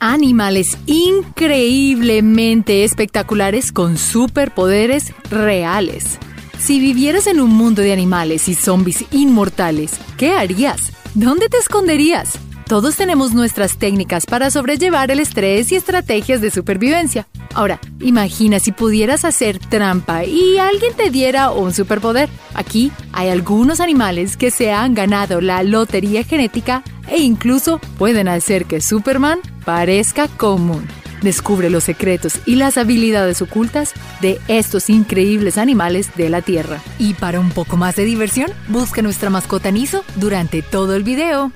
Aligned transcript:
Animales 0.00 0.78
increíblemente 0.86 2.84
espectaculares 2.84 3.72
con 3.72 3.98
superpoderes 3.98 5.12
reales. 5.28 6.18
Si 6.56 6.78
vivieras 6.78 7.26
en 7.26 7.40
un 7.40 7.50
mundo 7.50 7.82
de 7.82 7.92
animales 7.92 8.48
y 8.48 8.54
zombies 8.54 9.04
inmortales, 9.10 9.98
¿qué 10.16 10.34
harías? 10.34 10.92
¿Dónde 11.14 11.48
te 11.48 11.56
esconderías? 11.56 12.38
Todos 12.68 12.94
tenemos 12.94 13.32
nuestras 13.32 13.76
técnicas 13.76 14.24
para 14.24 14.52
sobrellevar 14.52 15.10
el 15.10 15.18
estrés 15.18 15.72
y 15.72 15.76
estrategias 15.76 16.40
de 16.40 16.50
supervivencia. 16.50 17.26
Ahora, 17.58 17.80
imagina 17.98 18.60
si 18.60 18.70
pudieras 18.70 19.24
hacer 19.24 19.58
trampa 19.58 20.24
y 20.24 20.58
alguien 20.58 20.94
te 20.94 21.10
diera 21.10 21.50
un 21.50 21.74
superpoder. 21.74 22.28
Aquí 22.54 22.92
hay 23.12 23.30
algunos 23.30 23.80
animales 23.80 24.36
que 24.36 24.52
se 24.52 24.70
han 24.70 24.94
ganado 24.94 25.40
la 25.40 25.64
lotería 25.64 26.22
genética 26.22 26.84
e 27.08 27.18
incluso 27.18 27.80
pueden 27.98 28.28
hacer 28.28 28.66
que 28.66 28.80
Superman 28.80 29.40
parezca 29.64 30.28
común. 30.28 30.86
Descubre 31.20 31.68
los 31.68 31.82
secretos 31.82 32.38
y 32.46 32.54
las 32.54 32.78
habilidades 32.78 33.42
ocultas 33.42 33.92
de 34.20 34.38
estos 34.46 34.88
increíbles 34.88 35.58
animales 35.58 36.14
de 36.14 36.28
la 36.28 36.42
Tierra. 36.42 36.80
Y 37.00 37.14
para 37.14 37.40
un 37.40 37.50
poco 37.50 37.76
más 37.76 37.96
de 37.96 38.04
diversión, 38.04 38.52
busca 38.68 39.02
nuestra 39.02 39.30
mascota 39.30 39.72
Niso 39.72 40.04
durante 40.14 40.62
todo 40.62 40.94
el 40.94 41.02
video. 41.02 41.50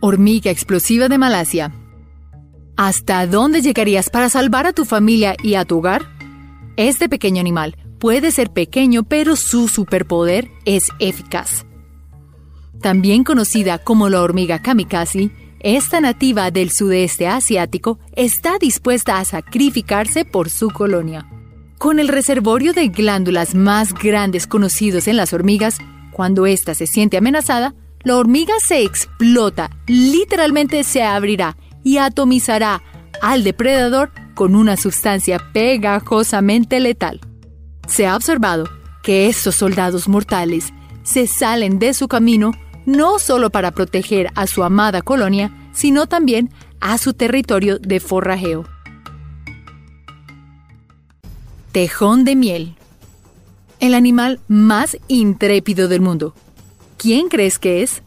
Hormiga 0.00 0.50
explosiva 0.50 1.08
de 1.08 1.18
Malasia. 1.18 1.70
¿Hasta 2.80 3.26
dónde 3.26 3.60
llegarías 3.60 4.08
para 4.08 4.30
salvar 4.30 4.66
a 4.66 4.72
tu 4.72 4.86
familia 4.86 5.36
y 5.42 5.56
a 5.56 5.66
tu 5.66 5.80
hogar? 5.80 6.06
Este 6.78 7.10
pequeño 7.10 7.38
animal 7.38 7.76
puede 7.98 8.30
ser 8.30 8.54
pequeño, 8.54 9.02
pero 9.02 9.36
su 9.36 9.68
superpoder 9.68 10.48
es 10.64 10.84
eficaz. 10.98 11.66
También 12.80 13.22
conocida 13.22 13.76
como 13.76 14.08
la 14.08 14.22
hormiga 14.22 14.62
kamikaze, 14.62 15.28
esta 15.58 16.00
nativa 16.00 16.50
del 16.50 16.70
sudeste 16.70 17.28
asiático 17.28 17.98
está 18.16 18.56
dispuesta 18.58 19.18
a 19.18 19.26
sacrificarse 19.26 20.24
por 20.24 20.48
su 20.48 20.70
colonia. 20.70 21.28
Con 21.76 21.98
el 21.98 22.08
reservorio 22.08 22.72
de 22.72 22.88
glándulas 22.88 23.54
más 23.54 23.92
grandes 23.92 24.46
conocidos 24.46 25.06
en 25.06 25.18
las 25.18 25.34
hormigas, 25.34 25.76
cuando 26.12 26.46
ésta 26.46 26.74
se 26.74 26.86
siente 26.86 27.18
amenazada, 27.18 27.74
la 28.04 28.16
hormiga 28.16 28.54
se 28.66 28.80
explota, 28.84 29.68
literalmente 29.86 30.82
se 30.82 31.02
abrirá 31.02 31.58
y 31.82 31.98
atomizará 31.98 32.82
al 33.22 33.44
depredador 33.44 34.12
con 34.34 34.54
una 34.54 34.76
sustancia 34.76 35.38
pegajosamente 35.52 36.80
letal. 36.80 37.20
Se 37.86 38.06
ha 38.06 38.16
observado 38.16 38.68
que 39.02 39.28
estos 39.28 39.56
soldados 39.56 40.08
mortales 40.08 40.72
se 41.02 41.26
salen 41.26 41.78
de 41.78 41.94
su 41.94 42.08
camino 42.08 42.52
no 42.86 43.18
solo 43.18 43.50
para 43.50 43.70
proteger 43.72 44.30
a 44.34 44.46
su 44.46 44.64
amada 44.64 45.02
colonia, 45.02 45.52
sino 45.72 46.06
también 46.06 46.50
a 46.80 46.98
su 46.98 47.14
territorio 47.14 47.78
de 47.78 48.00
forrajeo. 48.00 48.66
Tejón 51.72 52.24
de 52.24 52.36
miel. 52.36 52.76
El 53.78 53.94
animal 53.94 54.40
más 54.48 54.98
intrépido 55.08 55.88
del 55.88 56.00
mundo. 56.00 56.34
¿Quién 56.96 57.28
crees 57.28 57.58
que 57.58 57.82
es? 57.82 58.02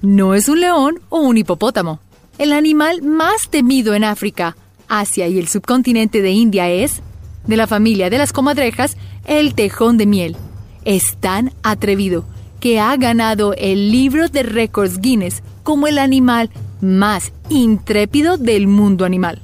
No 0.00 0.34
es 0.34 0.48
un 0.48 0.60
león 0.60 1.00
o 1.08 1.20
un 1.20 1.36
hipopótamo. 1.36 2.00
El 2.38 2.52
animal 2.52 3.02
más 3.02 3.48
temido 3.50 3.94
en 3.94 4.04
África, 4.04 4.56
Asia 4.88 5.28
y 5.28 5.38
el 5.38 5.48
subcontinente 5.48 6.22
de 6.22 6.30
India 6.30 6.68
es, 6.70 7.02
de 7.46 7.56
la 7.56 7.66
familia 7.66 8.08
de 8.08 8.18
las 8.18 8.32
comadrejas, 8.32 8.96
el 9.26 9.54
tejón 9.54 9.98
de 9.98 10.06
miel. 10.06 10.36
Es 10.84 11.16
tan 11.18 11.52
atrevido 11.62 12.24
que 12.58 12.80
ha 12.80 12.96
ganado 12.96 13.54
el 13.54 13.90
libro 13.90 14.28
de 14.28 14.42
récords 14.42 15.00
Guinness 15.00 15.42
como 15.62 15.86
el 15.86 15.98
animal 15.98 16.50
más 16.80 17.32
intrépido 17.48 18.38
del 18.38 18.66
mundo 18.66 19.04
animal. 19.04 19.40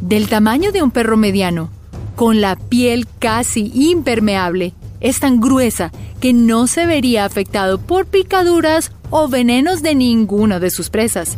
Del 0.00 0.28
tamaño 0.28 0.72
de 0.72 0.82
un 0.82 0.90
perro 0.90 1.16
mediano, 1.16 1.70
con 2.16 2.40
la 2.40 2.56
piel 2.56 3.06
casi 3.18 3.70
impermeable, 3.74 4.72
es 5.00 5.20
tan 5.20 5.40
gruesa 5.40 5.92
que 6.20 6.32
no 6.32 6.66
se 6.66 6.86
vería 6.86 7.24
afectado 7.24 7.78
por 7.78 8.06
picaduras 8.06 8.92
o 9.10 9.28
venenos 9.28 9.82
de 9.82 9.94
ninguna 9.94 10.58
de 10.58 10.70
sus 10.70 10.90
presas. 10.90 11.36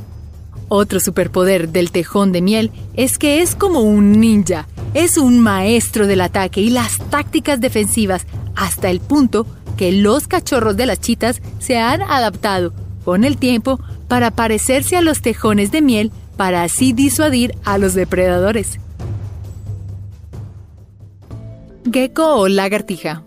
Otro 0.77 0.99
superpoder 0.99 1.69
del 1.69 1.93
tejón 1.93 2.33
de 2.33 2.43
miel 2.43 2.73
es 2.95 3.17
que 3.17 3.43
es 3.43 3.55
como 3.55 3.83
un 3.83 4.19
ninja. 4.19 4.67
Es 4.93 5.19
un 5.19 5.39
maestro 5.39 6.09
del 6.09 6.21
ataque 6.21 6.63
y 6.63 6.71
las 6.71 6.99
tácticas 7.11 7.61
defensivas 7.61 8.27
hasta 8.57 8.91
el 8.91 8.99
punto 8.99 9.47
que 9.77 9.93
los 9.93 10.27
cachorros 10.27 10.77
de 10.77 10.87
las 10.87 10.99
chitas 10.99 11.41
se 11.61 11.79
han 11.79 12.03
adaptado 12.03 12.73
con 13.05 13.23
el 13.23 13.37
tiempo 13.37 13.79
para 14.09 14.33
parecerse 14.33 14.97
a 14.97 15.01
los 15.01 15.23
tejones 15.23 15.71
de 15.71 15.81
miel 15.81 16.11
para 16.37 16.65
así 16.65 16.93
disuadir 16.93 17.55
a 17.65 17.79
los 17.79 17.95
depredadores. 17.95 18.81
Gecko 21.89 22.35
o 22.35 22.49
lagartija. 22.49 23.23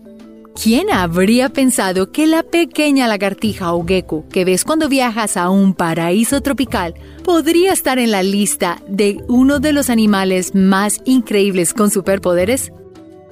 ¿Quién 0.60 0.90
habría 0.90 1.50
pensado 1.50 2.10
que 2.10 2.26
la 2.26 2.42
pequeña 2.42 3.06
lagartija 3.06 3.72
o 3.74 3.86
gecko 3.86 4.24
que 4.28 4.44
ves 4.44 4.64
cuando 4.64 4.88
viajas 4.88 5.36
a 5.36 5.50
un 5.50 5.72
paraíso 5.72 6.40
tropical 6.40 6.94
podría 7.22 7.72
estar 7.72 8.00
en 8.00 8.10
la 8.10 8.24
lista 8.24 8.82
de 8.88 9.22
uno 9.28 9.60
de 9.60 9.72
los 9.72 9.88
animales 9.88 10.56
más 10.56 11.00
increíbles 11.04 11.72
con 11.72 11.92
superpoderes? 11.92 12.72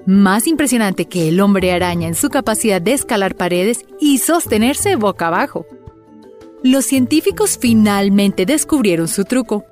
Más 0.06 0.46
impresionante 0.46 1.06
que 1.06 1.28
el 1.28 1.40
hombre 1.40 1.72
araña 1.72 2.06
en 2.06 2.14
su 2.14 2.28
capacidad 2.28 2.80
de 2.80 2.92
escalar 2.92 3.34
paredes 3.34 3.84
y 3.98 4.18
sostenerse 4.18 4.94
boca 4.94 5.26
abajo. 5.26 5.66
Los 6.62 6.84
científicos 6.84 7.58
finalmente 7.60 8.46
descubrieron 8.46 9.08
su 9.08 9.24
truco. 9.24 9.64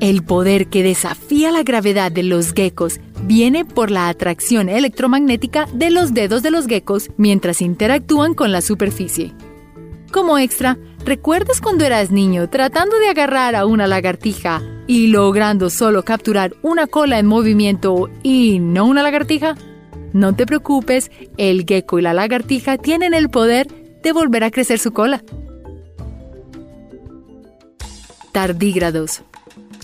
El 0.00 0.24
poder 0.24 0.66
que 0.66 0.82
desafía 0.82 1.52
la 1.52 1.62
gravedad 1.62 2.10
de 2.10 2.24
los 2.24 2.52
geckos 2.52 3.00
viene 3.22 3.64
por 3.64 3.90
la 3.90 4.08
atracción 4.08 4.68
electromagnética 4.68 5.66
de 5.72 5.90
los 5.90 6.12
dedos 6.12 6.42
de 6.42 6.50
los 6.50 6.66
geckos 6.66 7.10
mientras 7.16 7.62
interactúan 7.62 8.34
con 8.34 8.50
la 8.52 8.60
superficie. 8.60 9.32
Como 10.12 10.38
extra, 10.38 10.78
¿recuerdas 11.04 11.60
cuando 11.60 11.84
eras 11.84 12.10
niño 12.10 12.50
tratando 12.50 12.98
de 12.98 13.08
agarrar 13.08 13.54
a 13.54 13.66
una 13.66 13.86
lagartija 13.86 14.62
y 14.86 15.06
logrando 15.06 15.70
solo 15.70 16.04
capturar 16.04 16.54
una 16.62 16.86
cola 16.86 17.18
en 17.18 17.26
movimiento 17.26 18.10
y 18.22 18.58
no 18.58 18.86
una 18.86 19.02
lagartija? 19.02 19.54
No 20.12 20.34
te 20.34 20.44
preocupes, 20.44 21.10
el 21.36 21.64
gecko 21.64 21.98
y 21.98 22.02
la 22.02 22.14
lagartija 22.14 22.78
tienen 22.78 23.14
el 23.14 23.30
poder 23.30 23.68
de 24.02 24.12
volver 24.12 24.44
a 24.44 24.50
crecer 24.50 24.78
su 24.78 24.92
cola. 24.92 25.22
Tardígrados 28.32 29.22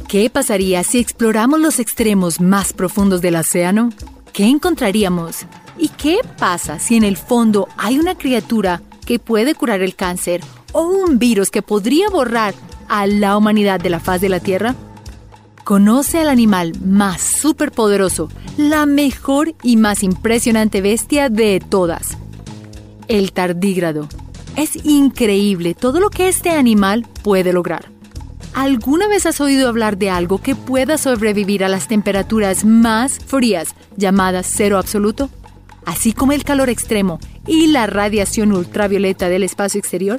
¿Qué 0.08 0.28
pasaría 0.28 0.82
si 0.82 0.98
exploramos 0.98 1.60
los 1.60 1.78
extremos 1.78 2.40
más 2.40 2.72
profundos 2.72 3.20
del 3.20 3.36
océano? 3.36 3.90
¿Qué 4.32 4.46
encontraríamos? 4.46 5.46
¿Y 5.78 5.88
qué 5.88 6.18
pasa 6.38 6.78
si 6.78 6.96
en 6.96 7.04
el 7.04 7.16
fondo 7.16 7.68
hay 7.76 7.98
una 7.98 8.16
criatura 8.16 8.82
que 9.06 9.18
puede 9.18 9.54
curar 9.54 9.82
el 9.82 9.94
cáncer 9.94 10.40
o 10.72 10.82
un 10.82 11.18
virus 11.18 11.50
que 11.50 11.62
podría 11.62 12.08
borrar 12.10 12.54
a 12.88 13.06
la 13.06 13.36
humanidad 13.36 13.80
de 13.80 13.90
la 13.90 14.00
faz 14.00 14.20
de 14.20 14.28
la 14.28 14.40
Tierra? 14.40 14.74
Conoce 15.64 16.18
al 16.18 16.28
animal 16.28 16.72
más 16.84 17.20
superpoderoso, 17.20 18.28
la 18.56 18.86
mejor 18.86 19.54
y 19.62 19.76
más 19.76 20.02
impresionante 20.02 20.80
bestia 20.80 21.28
de 21.28 21.62
todas, 21.66 22.18
el 23.06 23.32
tardígrado. 23.32 24.08
Es 24.56 24.84
increíble 24.84 25.74
todo 25.74 26.00
lo 26.00 26.10
que 26.10 26.28
este 26.28 26.50
animal 26.50 27.06
puede 27.22 27.52
lograr. 27.52 27.99
¿Alguna 28.52 29.06
vez 29.06 29.26
has 29.26 29.40
oído 29.40 29.68
hablar 29.68 29.96
de 29.96 30.10
algo 30.10 30.38
que 30.38 30.56
pueda 30.56 30.98
sobrevivir 30.98 31.62
a 31.64 31.68
las 31.68 31.86
temperaturas 31.86 32.64
más 32.64 33.18
frías, 33.24 33.74
llamadas 33.96 34.50
cero 34.52 34.76
absoluto? 34.76 35.30
Así 35.86 36.12
como 36.12 36.32
el 36.32 36.44
calor 36.44 36.68
extremo 36.68 37.20
y 37.46 37.68
la 37.68 37.86
radiación 37.86 38.52
ultravioleta 38.52 39.28
del 39.28 39.44
espacio 39.44 39.78
exterior? 39.78 40.18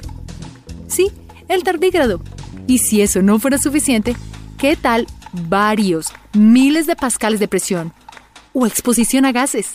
Sí, 0.88 1.10
el 1.48 1.62
tardígrado. 1.62 2.22
Y 2.66 2.78
si 2.78 3.02
eso 3.02 3.20
no 3.22 3.38
fuera 3.38 3.58
suficiente, 3.58 4.16
¿qué 4.58 4.76
tal 4.76 5.06
varios 5.48 6.06
miles 6.32 6.86
de 6.86 6.96
pascales 6.96 7.38
de 7.38 7.48
presión 7.48 7.92
o 8.54 8.66
exposición 8.66 9.26
a 9.26 9.32
gases? 9.32 9.74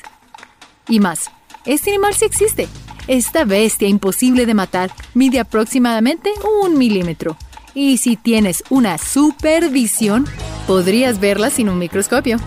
Y 0.90 1.00
más, 1.00 1.30
este 1.66 1.92
animal 1.92 2.16
sí 2.16 2.26
existe. 2.26 2.68
Esta 3.08 3.46
bestia 3.46 3.88
imposible 3.88 4.46
de 4.46 4.54
matar 4.56 4.92
mide 5.14 5.40
aproximadamente 5.40 6.32
un 6.64 6.78
milímetro 6.78 7.38
y 7.78 7.98
si 7.98 8.16
tienes 8.16 8.64
una 8.72 8.98
supervisión, 8.98 10.26
podrías 10.66 11.20
verla 11.20 11.52
sin 11.52 11.70
un 11.70 11.78
microscopio. 11.78 12.40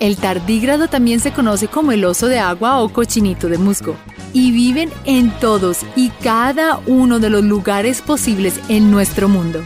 El 0.00 0.16
tardígrado 0.16 0.88
también 0.88 1.20
se 1.20 1.30
conoce 1.30 1.68
como 1.68 1.92
el 1.92 2.06
oso 2.06 2.26
de 2.26 2.38
agua 2.38 2.80
o 2.80 2.88
cochinito 2.88 3.50
de 3.50 3.58
musgo 3.58 3.96
y 4.32 4.52
viven 4.52 4.90
en 5.04 5.30
todos 5.40 5.80
y 5.94 6.08
cada 6.08 6.80
uno 6.86 7.18
de 7.18 7.28
los 7.28 7.44
lugares 7.44 8.00
posibles 8.00 8.58
en 8.70 8.90
nuestro 8.90 9.28
mundo. 9.28 9.62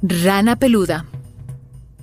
Rana 0.00 0.54
peluda. 0.54 1.06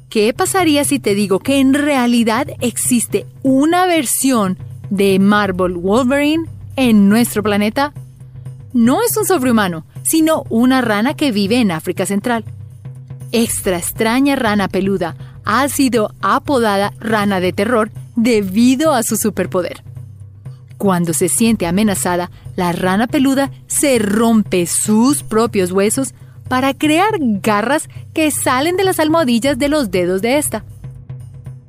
¿Qué 0.10 0.34
pasaría 0.34 0.84
si 0.84 1.00
te 1.00 1.16
digo 1.16 1.40
que 1.40 1.62
en 1.62 1.74
realidad 1.74 2.48
existe 2.60 3.26
una 3.42 3.86
versión 3.86 4.58
de 4.90 5.18
Marble 5.20 5.76
Wolverine 5.76 6.46
en 6.76 7.08
nuestro 7.08 7.42
planeta? 7.42 7.94
No 8.74 9.02
es 9.02 9.16
un 9.16 9.26
sobrehumano, 9.26 9.86
sino 10.04 10.44
una 10.50 10.82
rana 10.82 11.14
que 11.14 11.32
vive 11.32 11.60
en 11.60 11.72
África 11.72 12.06
Central. 12.06 12.46
extra 13.32 13.78
extraña 13.78 14.36
rana 14.36 14.68
peluda 14.68 15.16
ha 15.44 15.68
sido 15.68 16.14
apodada 16.22 16.94
rana 17.00 17.40
de 17.40 17.52
terror 17.52 17.92
debido 18.16 18.94
a 18.94 19.04
su 19.04 19.18
superpoder. 19.18 19.84
Cuando 20.78 21.14
se 21.14 21.30
siente 21.30 21.66
amenazada, 21.66 22.30
la 22.56 22.74
rana 22.74 23.08
peluda 23.08 23.52
se 23.68 24.00
rompe 24.00 24.68
sus 24.68 25.24
propios 25.24 25.72
huesos 25.72 26.14
para 26.48 26.74
crear 26.74 27.14
garras 27.20 27.90
que 28.14 28.30
salen 28.32 28.76
de 28.76 28.84
las 28.84 29.00
almohadillas 29.00 29.58
de 29.58 29.70
los 29.70 29.92
dedos 29.92 30.22
de 30.22 30.38
esta. 30.38 30.64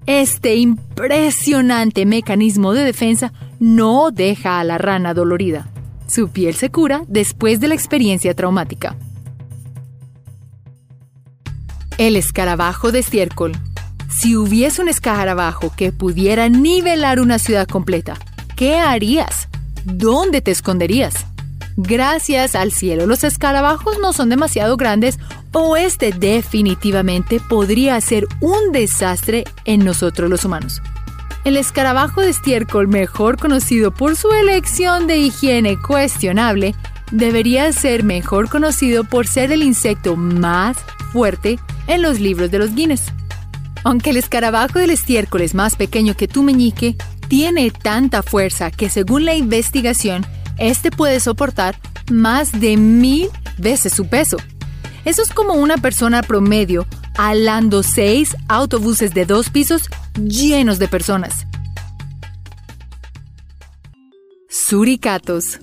Este 0.06 0.56
impresionante 0.56 2.04
mecanismo 2.04 2.74
de 2.74 2.84
defensa 2.84 3.32
no 3.60 4.10
deja 4.10 4.60
a 4.60 4.64
la 4.64 4.76
rana 4.76 5.14
dolorida. 5.14 5.68
Su 6.14 6.28
piel 6.28 6.54
se 6.54 6.70
cura 6.70 7.02
después 7.08 7.58
de 7.58 7.66
la 7.66 7.74
experiencia 7.74 8.34
traumática. 8.34 8.94
El 11.98 12.14
escarabajo 12.14 12.92
de 12.92 13.00
estiércol. 13.00 13.50
Si 14.10 14.36
hubiese 14.36 14.80
un 14.80 14.88
escarabajo 14.88 15.72
que 15.76 15.90
pudiera 15.90 16.48
nivelar 16.48 17.18
una 17.18 17.40
ciudad 17.40 17.66
completa, 17.66 18.16
¿qué 18.54 18.76
harías? 18.76 19.48
¿Dónde 19.84 20.40
te 20.40 20.52
esconderías? 20.52 21.26
Gracias 21.76 22.54
al 22.54 22.70
cielo, 22.70 23.06
los 23.06 23.24
escarabajos 23.24 23.98
no 24.00 24.12
son 24.12 24.28
demasiado 24.28 24.76
grandes 24.76 25.18
o 25.50 25.76
este 25.76 26.12
definitivamente 26.12 27.40
podría 27.40 28.00
ser 28.00 28.28
un 28.40 28.70
desastre 28.70 29.42
en 29.64 29.84
nosotros 29.84 30.30
los 30.30 30.44
humanos. 30.44 30.80
El 31.44 31.58
escarabajo 31.58 32.22
de 32.22 32.30
estiércol, 32.30 32.88
mejor 32.88 33.38
conocido 33.38 33.92
por 33.92 34.16
su 34.16 34.32
elección 34.32 35.06
de 35.06 35.18
higiene 35.18 35.78
cuestionable, 35.78 36.74
debería 37.12 37.70
ser 37.74 38.02
mejor 38.02 38.48
conocido 38.48 39.04
por 39.04 39.26
ser 39.26 39.52
el 39.52 39.62
insecto 39.62 40.16
más 40.16 40.78
fuerte 41.12 41.58
en 41.86 42.00
los 42.00 42.18
libros 42.18 42.50
de 42.50 42.58
los 42.58 42.74
Guinness. 42.74 43.12
Aunque 43.84 44.10
el 44.10 44.16
escarabajo 44.16 44.78
del 44.78 44.88
estiércol 44.88 45.42
es 45.42 45.54
más 45.54 45.76
pequeño 45.76 46.14
que 46.14 46.28
tu 46.28 46.42
meñique, 46.42 46.96
tiene 47.28 47.70
tanta 47.70 48.22
fuerza 48.22 48.70
que 48.70 48.88
según 48.88 49.26
la 49.26 49.34
investigación, 49.34 50.24
este 50.56 50.90
puede 50.90 51.20
soportar 51.20 51.76
más 52.10 52.58
de 52.58 52.78
mil 52.78 53.28
veces 53.58 53.92
su 53.92 54.08
peso. 54.08 54.38
Eso 55.04 55.20
es 55.20 55.30
como 55.30 55.52
una 55.52 55.76
persona 55.76 56.22
promedio 56.22 56.86
alando 57.18 57.82
seis 57.82 58.34
autobuses 58.48 59.12
de 59.12 59.26
dos 59.26 59.50
pisos 59.50 59.90
llenos 60.16 60.78
de 60.78 60.88
personas. 60.88 61.46
Suricatos. 64.48 65.60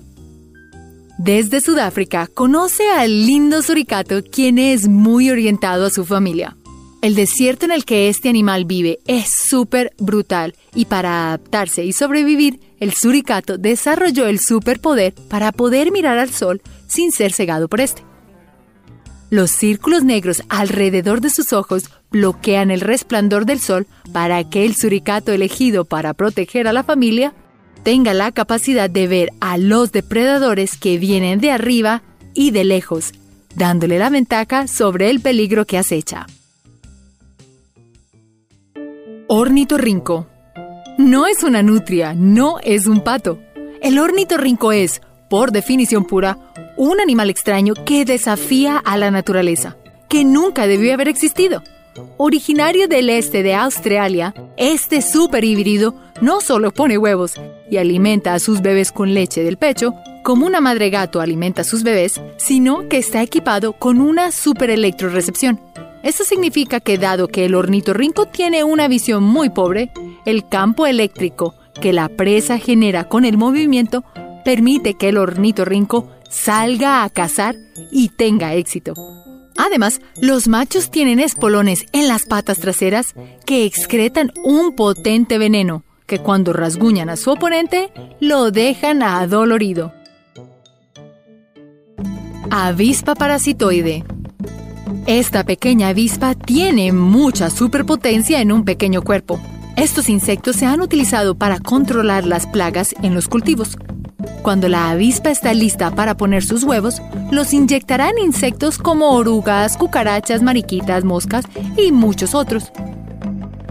Desde 1.18 1.60
Sudáfrica 1.60 2.26
conoce 2.26 2.90
al 2.90 3.26
lindo 3.26 3.62
suricato 3.62 4.22
quien 4.24 4.58
es 4.58 4.88
muy 4.88 5.30
orientado 5.30 5.86
a 5.86 5.90
su 5.90 6.04
familia. 6.04 6.56
El 7.00 7.14
desierto 7.14 7.64
en 7.64 7.72
el 7.72 7.84
que 7.84 8.08
este 8.08 8.28
animal 8.28 8.64
vive 8.64 9.00
es 9.06 9.28
súper 9.28 9.92
brutal 9.98 10.54
y 10.74 10.84
para 10.84 11.28
adaptarse 11.28 11.84
y 11.84 11.92
sobrevivir, 11.92 12.60
el 12.78 12.92
suricato 12.92 13.58
desarrolló 13.58 14.26
el 14.26 14.38
superpoder 14.38 15.12
para 15.28 15.50
poder 15.52 15.90
mirar 15.90 16.18
al 16.18 16.30
sol 16.30 16.62
sin 16.86 17.10
ser 17.10 17.32
cegado 17.32 17.68
por 17.68 17.80
este. 17.80 18.04
Los 19.30 19.50
círculos 19.50 20.04
negros 20.04 20.42
alrededor 20.48 21.20
de 21.20 21.30
sus 21.30 21.52
ojos 21.52 21.90
bloquean 22.12 22.70
el 22.70 22.80
resplandor 22.80 23.46
del 23.46 23.58
sol 23.58 23.86
para 24.12 24.44
que 24.44 24.64
el 24.64 24.76
suricato 24.76 25.32
elegido 25.32 25.84
para 25.84 26.14
proteger 26.14 26.68
a 26.68 26.72
la 26.72 26.84
familia 26.84 27.34
tenga 27.82 28.14
la 28.14 28.30
capacidad 28.30 28.88
de 28.88 29.08
ver 29.08 29.30
a 29.40 29.58
los 29.58 29.90
depredadores 29.90 30.76
que 30.76 30.98
vienen 30.98 31.40
de 31.40 31.50
arriba 31.50 32.02
y 32.34 32.52
de 32.52 32.64
lejos, 32.64 33.12
dándole 33.56 33.98
la 33.98 34.10
ventaja 34.10 34.68
sobre 34.68 35.10
el 35.10 35.20
peligro 35.20 35.66
que 35.66 35.78
acecha. 35.78 36.26
Ornitorrinco. 39.26 40.26
No 40.98 41.26
es 41.26 41.42
una 41.42 41.62
nutria, 41.62 42.14
no 42.14 42.58
es 42.62 42.86
un 42.86 43.00
pato. 43.00 43.40
El 43.80 43.98
ornitorrinco 43.98 44.72
es, 44.72 45.00
por 45.30 45.50
definición 45.50 46.04
pura, 46.04 46.38
un 46.76 47.00
animal 47.00 47.30
extraño 47.30 47.74
que 47.74 48.04
desafía 48.04 48.76
a 48.76 48.96
la 48.98 49.10
naturaleza, 49.10 49.76
que 50.08 50.24
nunca 50.24 50.66
debió 50.66 50.92
haber 50.92 51.08
existido. 51.08 51.62
Originario 52.16 52.88
del 52.88 53.10
este 53.10 53.42
de 53.42 53.54
Australia, 53.54 54.34
este 54.56 55.02
super 55.02 55.44
híbrido 55.44 55.94
no 56.20 56.40
solo 56.40 56.72
pone 56.72 56.98
huevos 56.98 57.34
y 57.70 57.76
alimenta 57.76 58.34
a 58.34 58.38
sus 58.38 58.62
bebés 58.62 58.92
con 58.92 59.14
leche 59.14 59.42
del 59.42 59.56
pecho, 59.56 59.94
como 60.22 60.46
una 60.46 60.60
madre 60.60 60.90
gato 60.90 61.20
alimenta 61.20 61.62
a 61.62 61.64
sus 61.64 61.82
bebés, 61.82 62.20
sino 62.36 62.88
que 62.88 62.98
está 62.98 63.22
equipado 63.22 63.72
con 63.72 64.00
una 64.00 64.30
super 64.30 64.70
electrorecepción 64.70 65.60
esto 66.02 66.24
significa 66.24 66.80
que 66.80 66.98
dado 66.98 67.28
que 67.28 67.44
el 67.44 67.54
ornitorrinco 67.54 68.26
tiene 68.26 68.64
una 68.64 68.88
visión 68.88 69.22
muy 69.22 69.50
pobre, 69.50 69.92
el 70.24 70.48
campo 70.48 70.86
eléctrico 70.86 71.54
que 71.80 71.92
la 71.92 72.08
presa 72.08 72.58
genera 72.58 73.04
con 73.04 73.24
el 73.24 73.38
movimiento 73.38 74.04
permite 74.44 74.94
que 74.94 75.10
el 75.10 75.16
ornitorrinco 75.16 76.08
salga 76.28 77.04
a 77.04 77.10
cazar 77.10 77.54
y 77.92 78.08
tenga 78.08 78.54
éxito. 78.54 78.94
Además, 79.56 80.00
los 80.20 80.48
machos 80.48 80.90
tienen 80.90 81.20
espolones 81.20 81.86
en 81.92 82.08
las 82.08 82.26
patas 82.26 82.58
traseras 82.58 83.14
que 83.46 83.64
excretan 83.64 84.32
un 84.44 84.74
potente 84.74 85.38
veneno 85.38 85.84
que 86.06 86.18
cuando 86.18 86.52
rasguñan 86.52 87.08
a 87.08 87.16
su 87.16 87.30
oponente 87.30 87.92
lo 88.20 88.50
dejan 88.50 89.02
adolorido. 89.02 89.92
Avispa 92.50 93.14
parasitoide 93.14 94.04
esta 95.06 95.42
pequeña 95.42 95.88
avispa 95.88 96.36
tiene 96.36 96.92
mucha 96.92 97.50
superpotencia 97.50 98.40
en 98.40 98.52
un 98.52 98.64
pequeño 98.64 99.02
cuerpo. 99.02 99.40
Estos 99.76 100.08
insectos 100.08 100.54
se 100.54 100.66
han 100.66 100.80
utilizado 100.80 101.34
para 101.34 101.58
controlar 101.58 102.24
las 102.24 102.46
plagas 102.46 102.94
en 103.02 103.12
los 103.12 103.26
cultivos. 103.26 103.76
Cuando 104.42 104.68
la 104.68 104.90
avispa 104.90 105.30
está 105.30 105.54
lista 105.54 105.94
para 105.94 106.16
poner 106.16 106.42
sus 106.42 106.64
huevos, 106.64 107.00
los 107.30 107.52
inyectarán 107.52 108.18
insectos 108.18 108.78
como 108.78 109.10
orugas, 109.12 109.76
cucarachas, 109.76 110.42
mariquitas, 110.42 111.04
moscas 111.04 111.44
y 111.76 111.92
muchos 111.92 112.34
otros. 112.34 112.72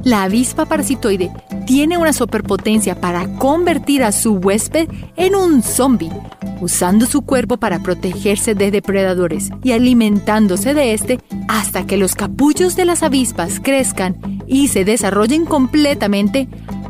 La 0.03 0.24
avispa 0.24 0.65
parasitoide 0.65 1.31
tiene 1.65 1.98
una 1.98 2.13
superpotencia 2.13 3.00
para 3.00 3.27
convertir 3.38 4.03
a 4.03 4.12
su 4.12 4.33
huésped 4.33 4.88
en 5.15 5.36
un 5.36 5.62
zombie 5.62 6.12
usando 6.62 7.06
su 7.06 7.24
cuerpo 7.24 7.57
para 7.57 7.80
protegerse 7.80 8.56
de 8.56 8.71
depredadores 8.71 9.50
y 9.63 9.71
alimentándose 9.71 10.74
de 10.74 10.93
este 10.93 11.20
hasta 11.48 11.86
que 11.86 11.98
los 11.98 12.15
capullos 12.15 12.75
de 12.75 12.86
las 12.86 13.03
avispas 13.03 13.60
crezcan 13.60 14.41
y 14.48 14.67
se 14.70 14.86
desarrollen 14.86 15.46
completamente 15.46 16.48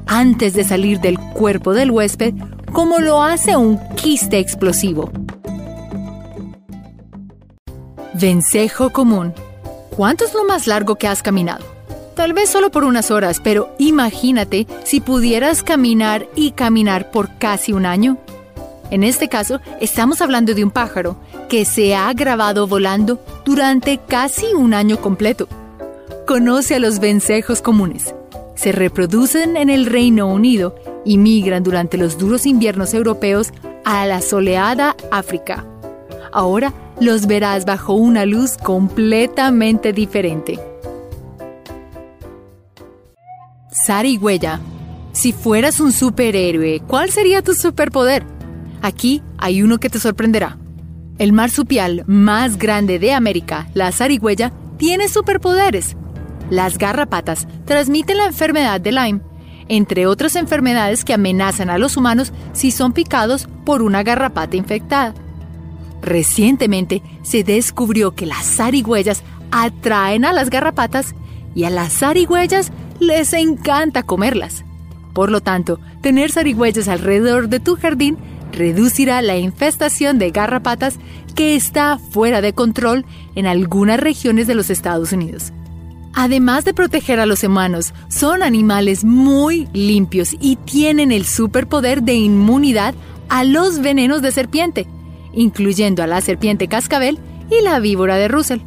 antes 0.07 0.53
de 0.53 0.63
salir 0.63 0.99
del 0.99 1.17
cuerpo 1.17 1.73
del 1.73 1.91
huésped 1.91 2.33
como 2.71 2.99
lo 2.99 3.23
hace 3.23 3.55
un 3.57 3.79
quiste 3.95 4.39
explosivo. 4.39 5.11
Vencejo 8.13 8.91
común. 8.91 9.33
¿Cuánto 9.95 10.25
es 10.25 10.33
lo 10.33 10.45
más 10.45 10.67
largo 10.67 10.95
que 10.95 11.07
has 11.07 11.21
caminado? 11.21 11.65
Tal 12.15 12.33
vez 12.33 12.49
solo 12.49 12.71
por 12.71 12.83
unas 12.83 13.09
horas, 13.09 13.41
pero 13.43 13.73
imagínate 13.77 14.67
si 14.83 15.01
pudieras 15.01 15.63
caminar 15.63 16.27
y 16.35 16.51
caminar 16.51 17.11
por 17.11 17.37
casi 17.37 17.73
un 17.73 17.85
año. 17.85 18.17
En 18.89 19.03
este 19.03 19.29
caso, 19.29 19.59
estamos 19.79 20.21
hablando 20.21 20.53
de 20.53 20.63
un 20.63 20.71
pájaro 20.71 21.17
que 21.49 21.65
se 21.65 21.95
ha 21.95 22.11
grabado 22.13 22.67
volando 22.67 23.19
durante 23.45 23.97
casi 23.97 24.53
un 24.53 24.73
año 24.73 24.97
completo. 24.97 25.47
Conoce 26.27 26.75
a 26.75 26.79
los 26.79 26.99
vencejos 26.99 27.61
comunes. 27.61 28.13
Se 28.55 28.71
reproducen 28.71 29.57
en 29.57 29.69
el 29.69 29.85
Reino 29.85 30.27
Unido 30.27 30.75
y 31.05 31.17
migran 31.17 31.63
durante 31.63 31.97
los 31.97 32.17
duros 32.17 32.45
inviernos 32.45 32.93
europeos 32.93 33.51
a 33.85 34.05
la 34.05 34.21
soleada 34.21 34.95
África. 35.11 35.65
Ahora 36.31 36.73
los 36.99 37.27
verás 37.27 37.65
bajo 37.65 37.93
una 37.93 38.25
luz 38.25 38.57
completamente 38.57 39.93
diferente. 39.93 40.59
Zarigüeya. 43.85 44.59
Si 45.13 45.33
fueras 45.33 45.79
un 45.79 45.91
superhéroe, 45.91 46.81
¿cuál 46.87 47.09
sería 47.09 47.41
tu 47.41 47.53
superpoder? 47.53 48.23
Aquí 48.81 49.21
hay 49.37 49.61
uno 49.61 49.77
que 49.79 49.89
te 49.89 49.99
sorprenderá. 49.99 50.57
El 51.17 51.33
marsupial 51.33 52.03
más 52.07 52.57
grande 52.57 52.97
de 52.97 53.13
América, 53.13 53.67
la 53.73 53.91
zarigüeya, 53.91 54.53
tiene 54.77 55.07
superpoderes. 55.07 55.95
Las 56.51 56.77
garrapatas 56.77 57.47
transmiten 57.63 58.17
la 58.17 58.25
enfermedad 58.25 58.81
de 58.81 58.91
Lyme, 58.91 59.21
entre 59.69 60.05
otras 60.05 60.35
enfermedades 60.35 61.05
que 61.05 61.13
amenazan 61.13 61.69
a 61.69 61.77
los 61.77 61.95
humanos 61.95 62.33
si 62.51 62.71
son 62.71 62.91
picados 62.91 63.47
por 63.63 63.81
una 63.81 64.03
garrapata 64.03 64.57
infectada. 64.57 65.13
Recientemente 66.01 67.01
se 67.23 67.45
descubrió 67.45 68.15
que 68.15 68.25
las 68.25 68.45
zarigüeyas 68.57 69.23
atraen 69.49 70.25
a 70.25 70.33
las 70.33 70.49
garrapatas 70.49 71.15
y 71.55 71.63
a 71.63 71.69
las 71.69 71.93
zarigüeyas 71.93 72.73
les 72.99 73.31
encanta 73.31 74.03
comerlas. 74.03 74.65
Por 75.13 75.31
lo 75.31 75.39
tanto, 75.39 75.79
tener 76.01 76.33
zarigüeyas 76.33 76.89
alrededor 76.89 77.47
de 77.47 77.61
tu 77.61 77.77
jardín 77.77 78.17
reducirá 78.51 79.21
la 79.21 79.37
infestación 79.37 80.19
de 80.19 80.31
garrapatas 80.31 80.99
que 81.33 81.55
está 81.55 81.97
fuera 81.97 82.41
de 82.41 82.51
control 82.51 83.05
en 83.35 83.47
algunas 83.47 84.01
regiones 84.01 84.47
de 84.47 84.55
los 84.55 84.69
Estados 84.69 85.13
Unidos. 85.13 85.53
Además 86.13 86.65
de 86.65 86.73
proteger 86.73 87.19
a 87.19 87.25
los 87.25 87.43
humanos, 87.43 87.93
son 88.09 88.43
animales 88.43 89.03
muy 89.03 89.67
limpios 89.73 90.35
y 90.39 90.57
tienen 90.57 91.11
el 91.11 91.25
superpoder 91.25 92.03
de 92.03 92.15
inmunidad 92.15 92.93
a 93.29 93.43
los 93.43 93.79
venenos 93.79 94.21
de 94.21 94.31
serpiente, 94.31 94.87
incluyendo 95.33 96.03
a 96.03 96.07
la 96.07 96.19
serpiente 96.21 96.67
cascabel 96.67 97.17
y 97.49 97.63
la 97.63 97.79
víbora 97.79 98.17
de 98.17 98.27
Russell. 98.27 98.59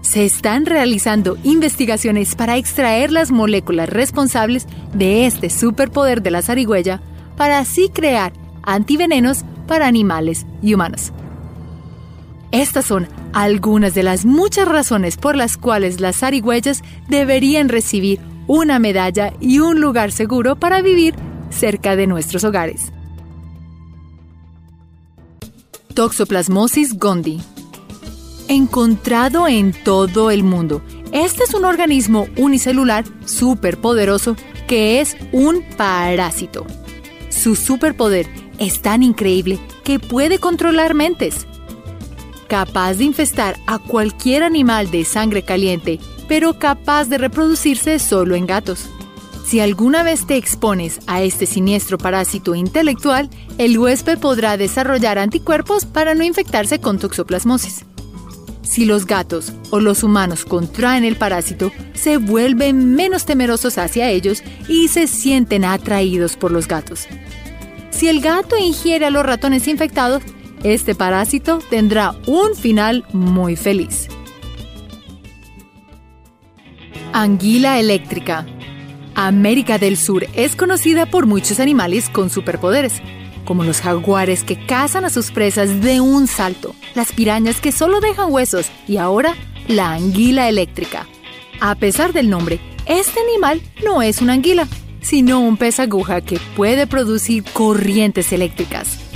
Se 0.00 0.24
están 0.24 0.64
realizando 0.64 1.36
investigaciones 1.42 2.34
para 2.34 2.56
extraer 2.56 3.12
las 3.12 3.30
moléculas 3.30 3.90
responsables 3.90 4.66
de 4.94 5.26
este 5.26 5.50
superpoder 5.50 6.22
de 6.22 6.30
la 6.30 6.40
zarigüeya 6.40 7.02
para 7.36 7.58
así 7.58 7.90
crear 7.90 8.32
antivenenos 8.62 9.44
para 9.66 9.86
animales 9.86 10.46
y 10.62 10.72
humanos. 10.72 11.12
Estas 12.50 12.86
son 12.86 13.08
algunas 13.32 13.94
de 13.94 14.02
las 14.02 14.24
muchas 14.24 14.68
razones 14.68 15.16
por 15.16 15.36
las 15.36 15.56
cuales 15.56 16.00
las 16.00 16.18
zarigüeyas 16.18 16.82
deberían 17.08 17.68
recibir 17.68 18.20
una 18.46 18.78
medalla 18.78 19.32
y 19.40 19.58
un 19.58 19.80
lugar 19.80 20.10
seguro 20.12 20.56
para 20.56 20.82
vivir 20.82 21.14
cerca 21.50 21.96
de 21.96 22.06
nuestros 22.06 22.44
hogares. 22.44 22.92
Toxoplasmosis 25.94 26.98
gondii. 26.98 27.40
Encontrado 28.48 29.46
en 29.48 29.72
todo 29.72 30.30
el 30.30 30.42
mundo, 30.42 30.80
este 31.12 31.44
es 31.44 31.54
un 31.54 31.64
organismo 31.64 32.26
unicelular 32.36 33.04
superpoderoso 33.26 34.36
que 34.66 35.00
es 35.00 35.16
un 35.32 35.62
parásito. 35.76 36.64
Su 37.28 37.56
superpoder 37.56 38.26
es 38.58 38.80
tan 38.80 39.02
increíble 39.02 39.58
que 39.84 39.98
puede 39.98 40.38
controlar 40.38 40.94
mentes 40.94 41.46
capaz 42.48 42.94
de 42.94 43.04
infestar 43.04 43.58
a 43.66 43.78
cualquier 43.78 44.42
animal 44.42 44.90
de 44.90 45.04
sangre 45.04 45.42
caliente, 45.42 46.00
pero 46.26 46.58
capaz 46.58 47.04
de 47.04 47.18
reproducirse 47.18 47.98
solo 47.98 48.34
en 48.34 48.46
gatos. 48.46 48.88
Si 49.46 49.60
alguna 49.60 50.02
vez 50.02 50.26
te 50.26 50.36
expones 50.36 51.00
a 51.06 51.22
este 51.22 51.46
siniestro 51.46 51.96
parásito 51.96 52.54
intelectual, 52.54 53.30
el 53.56 53.78
huésped 53.78 54.18
podrá 54.18 54.56
desarrollar 54.56 55.18
anticuerpos 55.18 55.86
para 55.86 56.14
no 56.14 56.22
infectarse 56.22 56.80
con 56.80 56.98
toxoplasmosis. 56.98 57.86
Si 58.60 58.84
los 58.84 59.06
gatos 59.06 59.54
o 59.70 59.80
los 59.80 60.02
humanos 60.02 60.44
contraen 60.44 61.04
el 61.04 61.16
parásito, 61.16 61.72
se 61.94 62.18
vuelven 62.18 62.94
menos 62.94 63.24
temerosos 63.24 63.78
hacia 63.78 64.10
ellos 64.10 64.42
y 64.68 64.88
se 64.88 65.06
sienten 65.06 65.64
atraídos 65.64 66.36
por 66.36 66.52
los 66.52 66.68
gatos. 66.68 67.06
Si 67.88 68.08
el 68.08 68.20
gato 68.20 68.58
ingiere 68.58 69.06
a 69.06 69.10
los 69.10 69.24
ratones 69.24 69.66
infectados, 69.66 70.22
este 70.64 70.94
parásito 70.94 71.58
tendrá 71.70 72.14
un 72.26 72.54
final 72.54 73.04
muy 73.12 73.56
feliz. 73.56 74.08
Anguila 77.12 77.78
eléctrica. 77.78 78.46
América 79.14 79.78
del 79.78 79.96
Sur 79.96 80.26
es 80.34 80.54
conocida 80.54 81.06
por 81.06 81.26
muchos 81.26 81.58
animales 81.58 82.08
con 82.08 82.30
superpoderes, 82.30 83.02
como 83.44 83.64
los 83.64 83.80
jaguares 83.80 84.44
que 84.44 84.64
cazan 84.66 85.04
a 85.04 85.10
sus 85.10 85.32
presas 85.32 85.80
de 85.80 86.00
un 86.00 86.28
salto, 86.28 86.74
las 86.94 87.12
pirañas 87.12 87.60
que 87.60 87.72
solo 87.72 88.00
dejan 88.00 88.32
huesos 88.32 88.70
y 88.86 88.98
ahora 88.98 89.34
la 89.66 89.92
anguila 89.92 90.48
eléctrica. 90.48 91.06
A 91.60 91.74
pesar 91.74 92.12
del 92.12 92.30
nombre, 92.30 92.60
este 92.86 93.18
animal 93.20 93.60
no 93.84 94.02
es 94.02 94.22
una 94.22 94.34
anguila, 94.34 94.68
sino 95.00 95.40
un 95.40 95.56
pez 95.56 95.80
aguja 95.80 96.20
que 96.20 96.38
puede 96.56 96.86
producir 96.86 97.42
corrientes 97.52 98.32
eléctricas. 98.32 99.07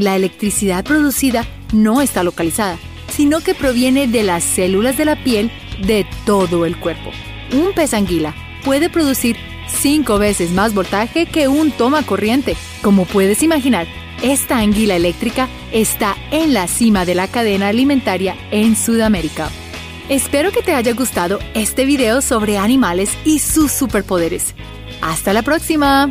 La 0.00 0.16
electricidad 0.16 0.82
producida 0.82 1.44
no 1.74 2.00
está 2.00 2.22
localizada, 2.22 2.78
sino 3.14 3.40
que 3.40 3.54
proviene 3.54 4.06
de 4.06 4.22
las 4.22 4.42
células 4.42 4.96
de 4.96 5.04
la 5.04 5.22
piel 5.22 5.50
de 5.86 6.06
todo 6.24 6.64
el 6.64 6.78
cuerpo. 6.78 7.10
Un 7.52 7.74
pez 7.74 7.92
anguila 7.92 8.34
puede 8.64 8.88
producir 8.88 9.36
cinco 9.68 10.18
veces 10.18 10.52
más 10.52 10.72
voltaje 10.72 11.26
que 11.26 11.48
un 11.48 11.70
toma 11.70 12.02
corriente. 12.02 12.56
Como 12.80 13.04
puedes 13.04 13.42
imaginar, 13.42 13.86
esta 14.22 14.56
anguila 14.56 14.96
eléctrica 14.96 15.50
está 15.70 16.16
en 16.30 16.54
la 16.54 16.66
cima 16.66 17.04
de 17.04 17.14
la 17.14 17.28
cadena 17.28 17.68
alimentaria 17.68 18.36
en 18.52 18.76
Sudamérica. 18.76 19.50
Espero 20.08 20.50
que 20.50 20.62
te 20.62 20.72
haya 20.72 20.94
gustado 20.94 21.40
este 21.52 21.84
video 21.84 22.22
sobre 22.22 22.56
animales 22.56 23.10
y 23.26 23.40
sus 23.40 23.70
superpoderes. 23.70 24.54
¡Hasta 25.02 25.34
la 25.34 25.42
próxima! 25.42 26.10